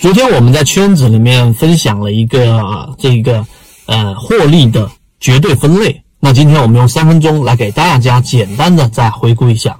[0.00, 3.44] 昨天我们在圈子里面分享了一个这个
[3.86, 9.76] 呃获利的绝对分类，那今天我们用三分钟来给大家简单的再回顾一下。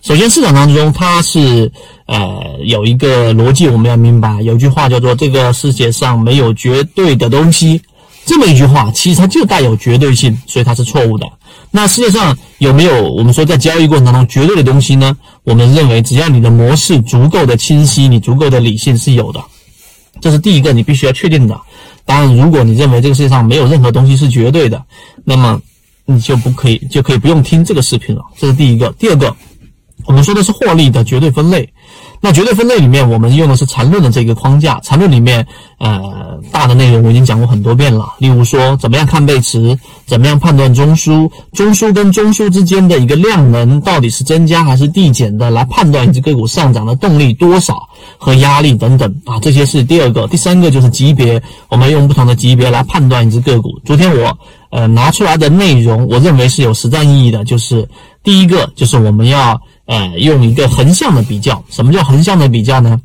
[0.00, 1.70] 首先，市场当中它是
[2.06, 7.82] 呃有一个逻辑，我们要明白，有句话叫做“这个世界上没有绝对的东西”，
[8.24, 11.26] 这么一句话其实它就带有绝对性，所以它是错误的。
[11.70, 15.16] 那世界上有没有我们说在交易过程当中绝对的东西呢？
[15.44, 19.40] 我们认为，只要你的模式足够的清晰，你足够的理性是有的。
[20.20, 21.58] 这是第一个你必须要确定的。
[22.04, 24.82] 当然，如果你认为这个世界上没有任何东西是绝对的，
[25.24, 25.60] 那么
[26.04, 28.22] 你就不可以就可以不用听这个视频了。
[28.36, 28.92] 这是第一个。
[28.98, 29.34] 第二个，
[30.06, 31.72] 我们说的是获利的绝对分类。
[32.22, 34.78] 那绝对分类里面，我们用的是缠论的这个框架。
[34.80, 35.46] 缠论里面，
[35.78, 38.12] 呃，大的内容我已经讲过很多遍了。
[38.18, 47.88] 例如说，怎么样看背驰，怎么样判断中枢，中枢跟中枢之间的一个量能到底是增加还是递减的，来判断一只个股上涨的动力多少
[48.18, 50.26] 和压力等等啊，这些是第二个。
[50.28, 53.80] 第三个就是级别，我们用不同的级别来判断一只个股。
[53.86, 57.88] 昨天我呃拿出来的内容，我认为是有实战意义的，就是
[58.22, 59.58] 第一个就是我们要。
[59.90, 63.00] 呃，用一个横向的比较，什么叫横向的比较呢？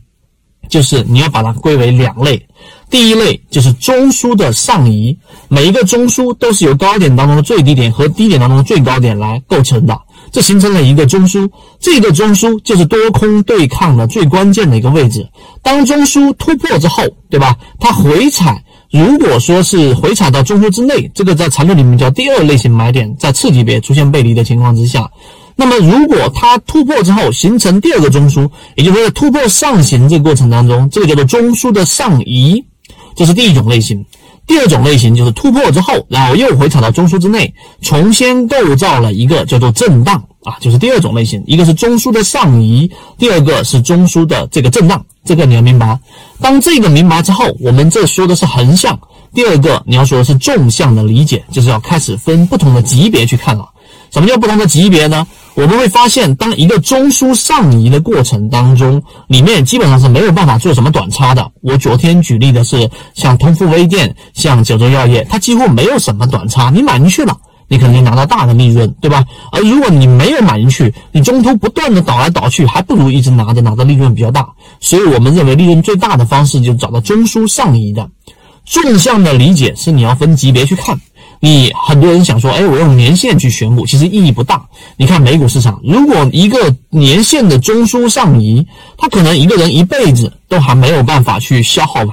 [0.70, 2.46] 就是你要把它归为两类，
[2.92, 10.00] 第一类就是中枢的上移，每一个中枢都是由高点当中的最低点和低点当中的最高点来构成的，
[10.32, 15.28] 这形成了一个中枢，这个中枢就是多空对抗的最关键的一个位置。
[15.64, 17.58] 当中枢突破之后，对吧？
[17.80, 25.10] 它回踩，如果说是回踩到中枢之内，这个在缠论里面叫第二类型买点，在次级别出现背离的情况之下。
[25.56, 32.66] 那么，如果它突破之后形成第二个中枢，也就是说突破上行这个过程当中，这个叫做中枢的上移，
[33.16, 34.06] 这是第一种类型。
[34.48, 41.44] 第二种类型就是突破之后，然后又回踩到中枢之内，重新构造了一个叫做震荡啊，就是第二种类型。
[41.48, 45.98] 一个是中枢的上移，第二个是中枢的这个震荡，这个你要明白。
[46.40, 49.00] 当这个明白之后，我们这说的是横向。
[49.34, 53.68] 第二个你要说的是纵向的理解，就是要开始分不同的级别去看了。
[54.12, 55.26] 什么叫不同的级别呢？
[55.56, 61.50] 我们会发现，当一个中枢上移的过程当中，里面基本上是没有办法做什么短差的。
[61.62, 66.70] 我昨天举例的是像通富微电、像九州药业，它几乎没有什么短差。
[66.72, 67.38] 你买进去了，
[67.70, 69.24] 你肯定拿到大的利润，对吧？
[69.54, 74.50] 而如果你没有买进去，你中途不断的倒来倒去，还不如一直拿着，拿的利润比较大。
[74.82, 78.10] 所以我们认为利润最大的方式就是找到中枢上移的。
[78.66, 81.00] 纵向的理解是你要分级别去看。
[81.40, 84.66] 你很多人想说，哎，我用年限去选股，其实意义不大。
[84.98, 88.66] 你看美股市场，如果一个年限的中枢上移，
[88.98, 92.10] 它可能一个人一辈子都还没有办法去消耗完，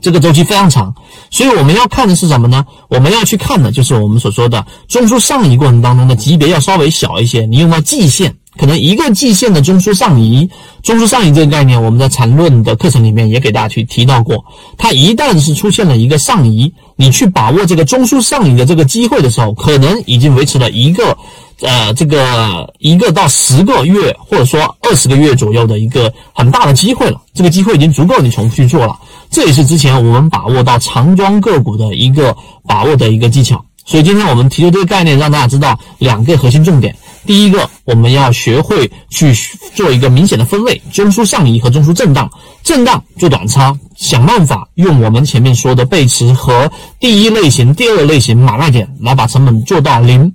[0.00, 0.94] 这个周期非常长。
[1.30, 2.64] 所以我们要看的是什么呢？
[2.88, 7.46] 我们要去看的就是我们所说的中枢上移过程当中的级别要稍微小一些。
[7.46, 8.34] 你用到季线。
[8.56, 10.50] 可能一个季线的中枢上移，
[10.82, 14.44] 中枢上移这个概念，我们在缠论的课程里面也给大家去提到过。
[14.76, 21.16] 它一旦是出现了一个上移，你去把握这个中枢上影的这个机会的时候，可能已经维持了一个，
[21.60, 27.20] 呃，这个一个到十个月，或者说二十个月左右的一个很大的机会了。
[27.32, 28.98] 这个机会已经足够你重复去做了。
[29.30, 32.36] 这也是之前我们把握到长庄个股的一个
[32.66, 33.64] 把握的一个技巧。
[33.86, 36.96] 所以今天我们提出这个概念，让大家知道两个核心重点。
[37.28, 39.34] 第一个，我们要学会去
[39.74, 42.30] 做一个明显的分类：中枢上移和中枢震荡。
[42.62, 50.32] 震荡做短差，想办法用我们前面说的背驰和第一类型、第二类型买卖点来把成本做到零。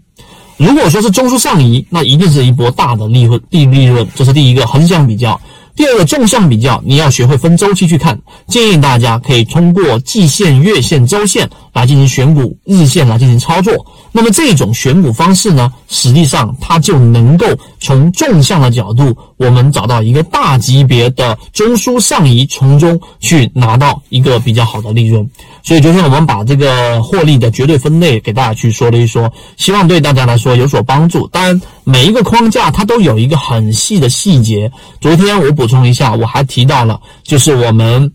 [0.58, 4.08] 如果说是中枢上移，那一定是一波大的利润、低利润。
[4.14, 5.42] 这是第一个横向比较。
[5.76, 8.20] 第二个纵向比较，你要学会分周期去看。
[8.48, 13.86] 建议大家可以通过季线、月线、周线来进行选股，日线来进行操作。
[14.12, 17.48] 那么这种选股方式呢，实际上它就能够
[17.80, 25.28] 从纵向的角度，我们找到一个大级别的中枢上移，从中去拿到一个比较好的利润。
[25.64, 31.28] 所以昨天我们把这个获利的绝对分类给大家去说了一说，希望对大家来说有所帮助。
[31.30, 34.72] 当然，每一个框架它都有一个很细的细节。
[35.00, 38.12] 昨天我补充一下，我还提到了，就是我们。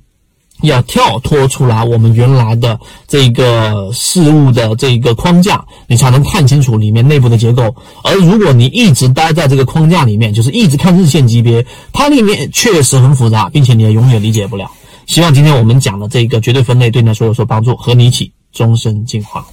[0.62, 7.72] 要跳脱出来我们原来的这个事物的这个框架，你才能看清楚里面内部的结构。
[8.02, 14.68] 而如果你一直待在这个框架里面，就是一直看日线级别，它里面确实很复杂，并且你也永远理解不了。
[15.08, 19.44] 希望今天我们讲的这个绝对分类对你来说有所帮助，和你一起终身进化。